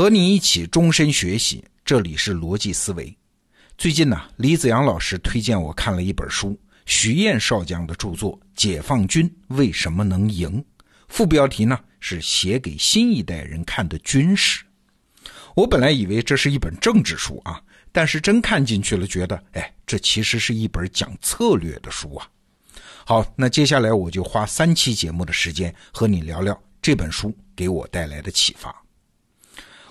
[0.00, 3.14] 和你一起终身学习，这里是逻辑思维。
[3.76, 10.58] 最近呢，李子阳老师推荐我看了一本书，徐燕少将的著作《解放军为什么能赢》，
[11.08, 14.64] 副标题呢是写给新一代人看的军事。
[15.54, 17.60] 我本来以为这是一本政治书啊，
[17.92, 22.26] 但是真看进去了，觉得哎，这其实是一本讲策略的书啊。
[23.04, 28.74] 好，那接下来我就花三期节目的时间和你聊聊这本书给我带来的启发。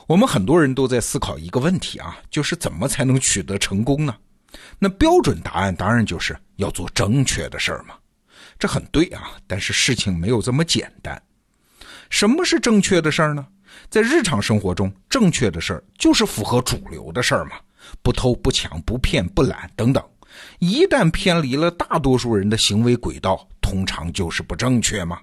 [0.10, 4.16] 我们很多人都在思考一个问题啊，就是怎么才能取得成功呢？
[4.80, 7.94] 那标准答案当然就是要做正确的事儿嘛。
[8.58, 11.22] 这很对啊，但是事情没有这么简单。
[12.10, 13.46] 什么是正确的事儿呢？
[13.88, 17.52] 在日常生活中，正确的事儿就是符合主流的事儿嘛，
[18.02, 20.04] 不偷不抢不骗不懒等等。
[20.58, 25.20] 一旦偏离了大多数人的行为轨道，通常就是不正确嘛。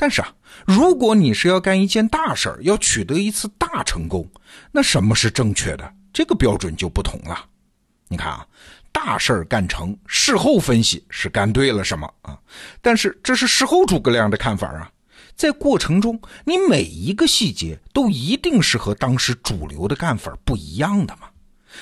[0.00, 0.32] 但是啊，
[0.66, 4.26] 如果你是要干一件大事儿，要取得一次大成功，
[4.72, 5.92] 那什么是正确的？
[6.10, 7.44] 这个标准就不同了。
[8.08, 8.46] 你看啊，
[8.90, 12.38] 大事儿干成，事后分析是干对了什么啊？
[12.80, 14.90] 但是这是事后诸葛亮的看法啊，
[15.36, 21.28] 在过程中，你每一个细节都一定是和当时主流的干法不一样的嘛。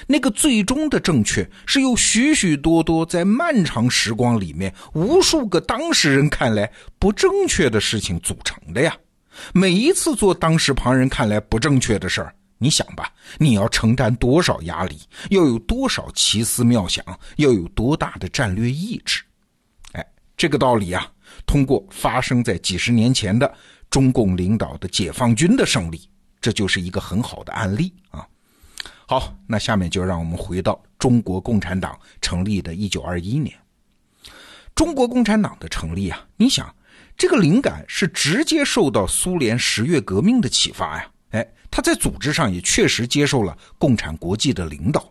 [0.07, 8.97] 那个最终的正确，是由许许多多在漫长时光里面无数个当事人看来不正确的事情组成的呀。
[9.53, 14.99] 每一次做当时旁人看来不正确的事儿，你想吧，你要承担多少压力，
[15.31, 17.05] 要有多少奇思妙想，
[17.37, 19.23] 要有多大的战略意志？
[19.93, 20.05] 哎，
[20.37, 21.07] 这个道理啊，
[21.47, 23.53] 通过发生在几十年前的
[23.89, 28.27] 中共领导的解放军的胜利，这就是一个很好的案例啊。
[29.11, 33.57] 好，那下面就让我们回到中国共产党成立的一九二一年。
[34.75, 36.73] 中国共产党的成立啊，你想，
[37.17, 41.11] 这个灵感是直接受到苏联十月革命的启发呀。
[41.31, 45.11] 哎，他在组织上也确实接受了共产国际的领导，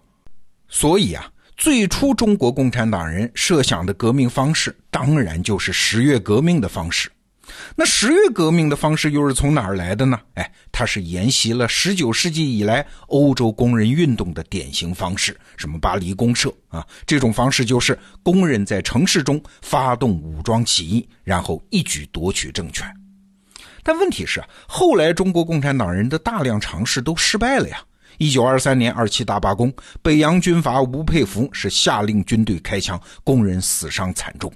[0.67, 7.11] 所以啊，最初中国共产党人设想的革命方式，当然就是十月革命的方式。
[7.75, 10.19] 那十月革命的方式又是从哪儿来的呢？
[10.33, 22.85] 哎，它是沿袭了十九世纪以来欧洲工人运动的典型方式，什么巴黎公社啊，这种方式就是工人在城市中发动武装起义，然后一举夺取政权。
[23.83, 27.79] 但问题是，后来中国共产党人的大量尝试都失败了呀。
[28.17, 29.71] 一九二三年二七大罢工，
[30.01, 34.51] 北洋军阀吴佩孚是下令军队开枪，工人死伤惨重。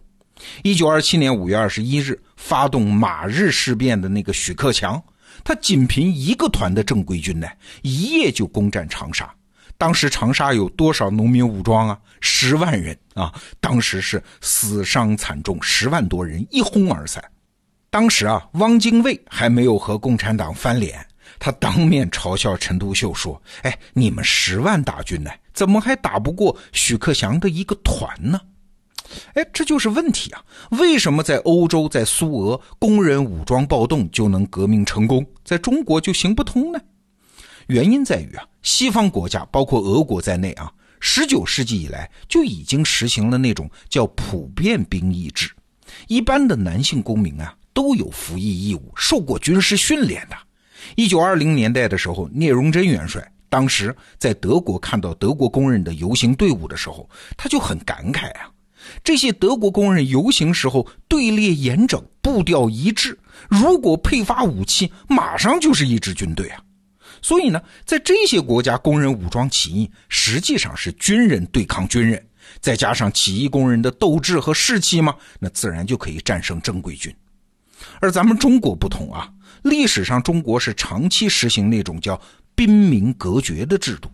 [0.63, 5.02] 一九二七年五月二十一日，发动马日事变的那个许克强，
[5.44, 7.47] 他仅凭一个团的正规军呢，
[7.81, 9.29] 一夜就攻占长沙。
[9.78, 11.97] 当时长沙有多少农民武装啊？
[12.19, 13.34] 十万人啊！
[13.59, 17.23] 当时是死伤惨重，十万多人一哄而散。
[17.90, 21.03] 当时啊，汪精卫还没有和共产党翻脸，
[21.40, 28.40] 他当面嘲笑陈独秀说：“哎，你们十万大军呢，怎么还打不过许克强的一个团呢？”
[29.33, 30.44] 哎，这就是问题啊！
[30.72, 36.79] 为什么在欧洲、在苏俄，工人武装暴动就能革命成功，在中国就行不通呢？
[37.67, 45.49] 原因在于啊，西方国家，包括俄国在内啊，十九世纪以来就已经实行了那种叫普遍兵役制，
[46.07, 50.35] 一般的男性公民啊都有服役义务，受过军事训练的。
[50.95, 58.49] 一九二零年代的时候，聂荣臻元帅当时在德国看到德国工人的游行队伍的时候，他就很感慨啊。
[59.03, 63.18] 这些德国工人游行时候队列严整，步调一致。
[63.50, 66.62] 如果配发武器，马上就是一支军队啊！
[67.22, 72.24] 所以呢，在这些国家，工人武装起义实际上是军人对抗军人，
[72.59, 77.14] 再加上起义工人的斗志和士气嘛，那自然就可以战胜正规军。
[78.00, 79.30] 而咱们中国不同啊，
[79.64, 82.20] 历史上中国是长期实行那种叫
[82.56, 84.09] 兵民隔绝的制度，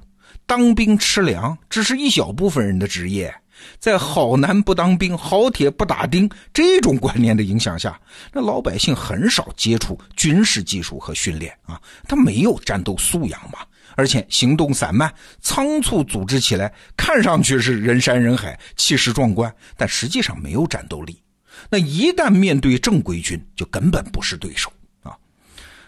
[0.45, 3.33] 当兵吃粮只是一小部分人的职业。
[3.79, 7.99] 在好男不当兵，好铁不打钉这种观念的影响下，
[8.31, 13.59] 那老百姓很少接触军事技术和训练啊，他没有战斗素养嘛，
[13.95, 21.21] 而且行动散漫，仓促组织起来，看上去是人山人海，气势壮观，但实际上没有战斗力。
[21.69, 24.71] 那一旦面对正规军，就根本不是对手
[25.03, 25.15] 啊。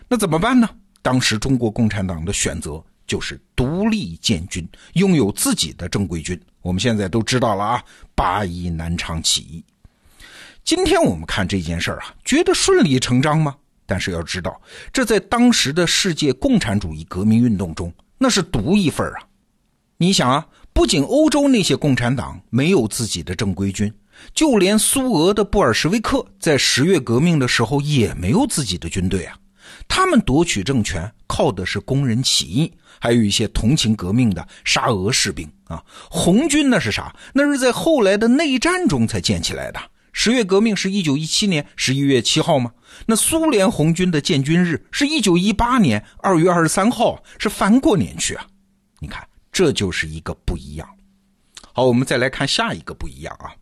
[0.08, 0.70] 那怎么办呢？
[1.02, 2.84] 当时中国共产党的选择。
[3.10, 6.40] 就是独立建军，拥有自己的正规军。
[6.62, 7.84] 我们现在都知道了啊，
[8.16, 9.64] 八一南昌起义。
[10.64, 13.56] 今天我们看这件事儿啊，觉得顺理成章吗？
[13.86, 14.62] 但是要知道，
[14.94, 19.24] 这在当时的世界共产主义革命运动中，那是独一份啊。
[19.98, 23.92] 你想啊，不仅欧洲那些共产党没有自己的正规军，
[24.34, 29.36] 就连苏俄的布尔什维克在十月革命的时候也没有自己的军队啊。
[29.88, 31.12] 他们夺取政权。
[31.30, 35.82] 靠的是工人起义，还有一些同情革命的沙俄士兵啊。
[36.10, 37.16] 红军那是啥？
[37.34, 39.80] 那是在后来的内战中才建起来的。
[40.12, 42.72] 十月革命是一九一七年十一月七号吗？
[43.06, 48.46] 那苏联红军的建军日是一九一八年二月二十三号，是翻过年去啊。
[49.00, 50.90] 你看，这就是一个不一样。
[51.72, 53.54] 好，我们再来看下一个不一样啊。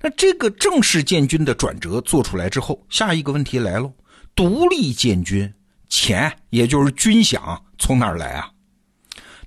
[0.00, 3.92] 那这个正式建军的转折做出来之后，下一个问题来喽：
[4.34, 5.52] 独立建军，
[5.88, 8.50] 钱也就是军饷从哪儿来啊？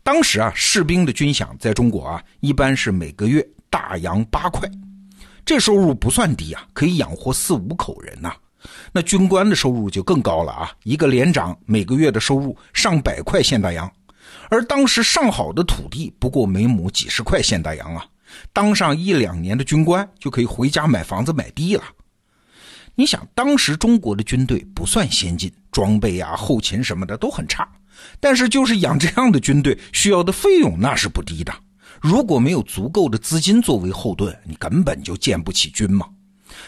[0.02, 4.70] 当时啊，士兵的军饷在中国啊，一般是每个月大洋八块，
[5.46, 8.34] 这收入不算低啊，可以养活四五口人呐。
[8.92, 13.92] 那军官的收入就更高了啊，一个连长每个月的收入上百块现大洋，
[14.50, 18.06] 而当时上好的土地不过每亩几十块现大洋啊。
[18.54, 21.84] 当上一两年的军官就可以回家买房子买地了。
[22.96, 27.68] 你想，当时中国的军队不算先进，装备啊、后勤什么的都很差，
[28.20, 31.54] 但是就是养这样的军队需要的费用那是不低的。
[32.02, 36.08] 如果没有足够的资金作为后盾，你根本就建不起军嘛。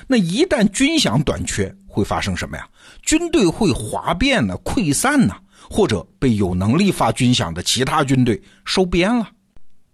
[0.08, 2.68] 那一旦军饷短缺，会发生什么呀？
[3.02, 5.36] 军队会哗变呢、溃散呢，
[5.70, 9.28] 或者被有能力发军饷的其他军队收编了。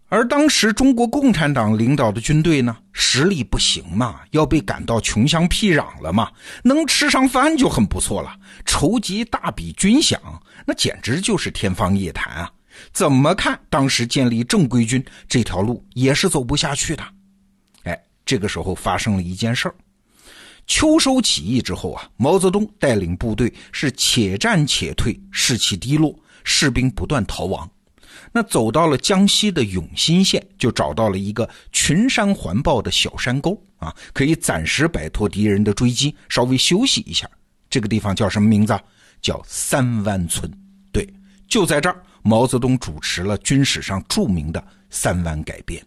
[0.09, 6.31] 而当时中国共产党领导的军队呢，实力不行嘛，要被赶到穷乡僻壤了嘛，
[6.63, 8.33] 能吃上饭就很不错了。
[8.65, 10.17] 筹集大笔军饷，
[10.65, 12.49] 那简直就是天方夜谭啊！
[12.93, 17.03] 怎么看，当时建立正规军这条路也是走不下去的。
[17.83, 19.75] 哎，这个时候发生了一件事儿：
[20.67, 27.69] 秋收起义之后啊，毛泽东带领部队是且战且退，士气低落，士兵不断逃亡。
[28.31, 37.29] 那走到了江西的永新县，就找到了一个群山环抱的小山沟啊，可以暂时摆脱敌人的追击，稍微休息一下。
[37.69, 38.77] 这个地方叫什么名字？
[39.21, 40.51] 叫三湾村。
[40.91, 41.07] 对，
[41.47, 45.83] 就在这儿，毛泽东主持了军史上著名的三湾改编。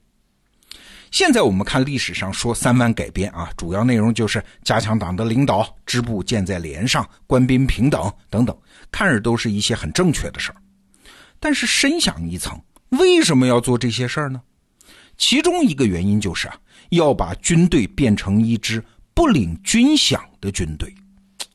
[1.10, 8.56] 现在我们看历史上说三湾改编啊，主要内容就是加强党的领导，支部建在连上，官兵平等等等，
[8.92, 10.56] 看着都是一些很正确的事儿。
[11.40, 12.60] 但是深想一层，
[12.90, 14.40] 为什么要做这些事儿呢？
[15.16, 16.56] 其中一个原因就是啊，
[16.90, 18.82] 要把军队变成一支
[19.12, 20.94] 不领军饷的军队。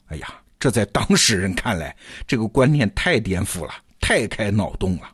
[0.08, 1.96] 哎呀，这在当事人看来，
[2.28, 5.12] 这个观念太颠覆了，太开脑洞了。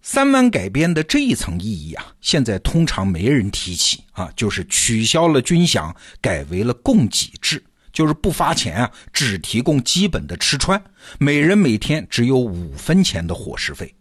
[0.00, 7.62] 三湾改编的这一层意义啊，现在通常没人提起啊，就是取消了军饷，改为了供给制。
[7.94, 10.82] 就是不发钱啊，只提供基本的吃穿，
[11.18, 13.94] 每人每天只有五分钱的伙食费。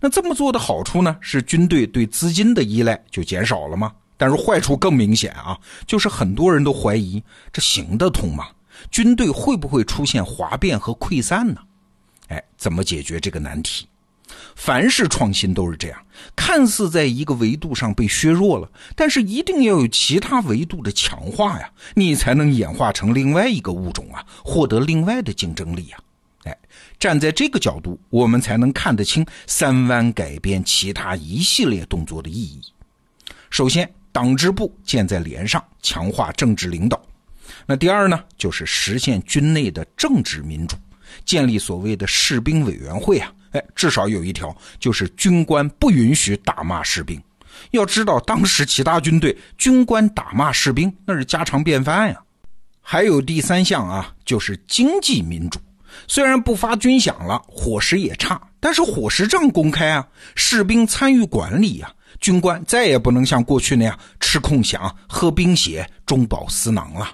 [0.00, 3.92] 那这么做的好处呢，是军队对资金的依赖就减少了吗？
[4.18, 7.22] 但是坏处更明显啊，就是很多人都怀疑
[7.52, 8.48] 这行得通吗？
[8.90, 11.60] 军队会不会出现哗变和溃散呢？
[12.28, 13.86] 哎，怎么解决这个难题？
[14.54, 15.98] 凡是创新都是这样，
[16.36, 25.98] 看似在一个维度上被削弱了，但是一定要有其他维度的强化呀，你才能演化成另外一个物种啊，获得另外的竞争力呀。
[26.44, 26.58] 哎，
[26.98, 32.60] 站在这个角度，我们才能看得清三湾改编其他一系列动作的意义。
[33.50, 37.00] 首先，党支部建在连上，强化政治领导。
[37.66, 40.76] 那第二呢，就是实现军内的政治民主，
[41.24, 43.32] 建立所谓的士兵委员会啊。
[43.52, 47.20] 哎，至少有一条，就是军官不允许打骂士兵。
[47.70, 52.20] 要知道，当时其他军队军官打骂士兵那是家常便饭呀。
[52.80, 55.60] 还有第三项啊，就是经济民主。
[56.08, 61.92] 虽然不发军饷了，伙食也差，但是伙食账公开啊，士兵参与管理呀。
[62.20, 67.10] 军官再也不能像过去那样吃空饷、喝冰血、中饱私囊了。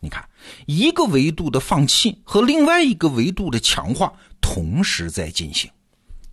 [0.00, 0.24] 你看，
[0.66, 5.70] 一个维度的放弃和另外一个维度的强化同时在进行。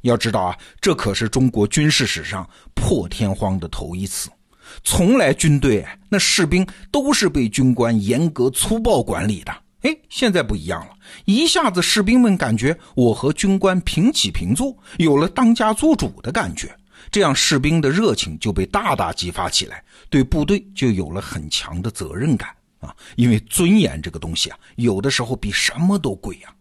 [0.08, 4.30] 要知道啊，这可是中国军事史上破天荒的头一次。
[4.84, 16.76] 从来军队那士兵都是被军官严格粗暴管理的，哎，现在不一样了，一下子士兵们感觉我和军官平起平坐，有了当家做主的感觉，
[17.10, 22.50] 这样士兵的热情就被大大激发起来，对部队就有了很强的责任感
[22.80, 22.94] 啊。
[23.16, 26.54] 因为尊严这个东西啊，有的时候比什么都贵呀。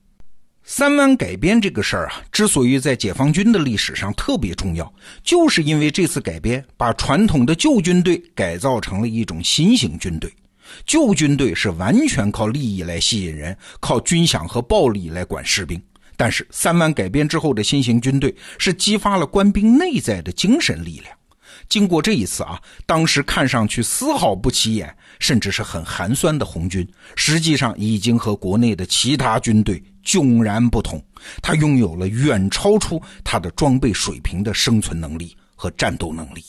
[0.68, 4.92] 三湾改编这个事儿啊，之所以在解放军的历史上特别重要，
[5.22, 10.28] 就是因为这次改编把传统的旧军队改造成了一种新型军队。
[10.84, 15.80] 旧军队是完全靠利益来吸引人，靠军饷和暴力来管士兵。
[16.16, 21.16] 但是三湾改编之后的新型军队是激发了官兵内在的精神力量，
[21.68, 31.02] 经过这一次啊，当时看上去丝毫不起眼，甚至是很寒酸的红军，实际上已经和国内的其他军队迥然不同。
[31.42, 36.44] 他拥有了远超出他的装备水平的生存能力和战斗能力。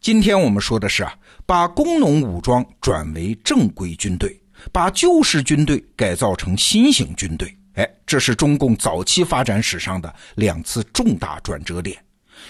[0.00, 1.14] 今天我们说的是啊，
[1.46, 4.40] 把工农武装转为正规军队，
[4.72, 7.56] 把旧式军队改造成新型军队。
[7.74, 11.96] 哎，这是中共早期发展史上的两次重大转折点。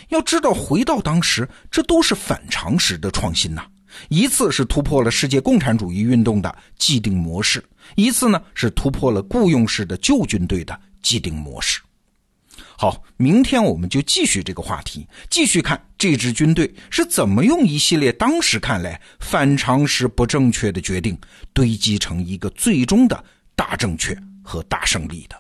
[0.09, 3.65] 要知道，回到当时，这都是反常识的创新呐。
[4.09, 11.81] 一次是突破了世界共产主义运动的既定模式，一次呢是突破了雇佣式的旧军队的既定模式。
[12.79, 21.19] 好，明天我们就继续这个话题，继续看这支军队是怎么用一系列当时看来反常识、不正确的决定，
[21.55, 23.25] 堆积成一个最终的
[23.55, 25.37] 大正确和大胜利的。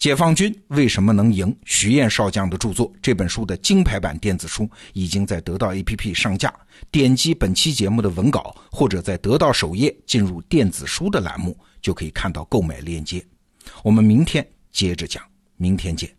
[0.00, 1.54] 解放军为什么能赢？
[1.66, 6.50] 徐燕少将的著作，这本书的金牌版电子书已经在得到 APP 上架。
[6.90, 13.22] 点击本期节目的文稿，或者在得到首页进入电子书的栏目，就可以看到购买链接。
[13.84, 15.22] 我们明天接着讲，
[15.58, 16.10] 明天见。